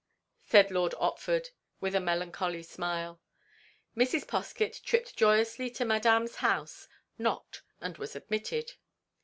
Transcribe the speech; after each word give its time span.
said 0.43 0.71
Lord 0.71 0.93
Otford, 0.99 1.49
with 1.79 1.93
a 1.93 1.99
melancholy 1.99 2.63
smile. 2.63 3.21
Mrs. 3.95 4.25
Poskett 4.25 4.81
tripped 4.81 5.15
joyously 5.15 5.69
to 5.69 5.85
Madame's 5.85 6.37
house; 6.37 6.87
knocked, 7.19 7.61
and 7.81 7.99
was 7.99 8.15
admitted. 8.15 8.73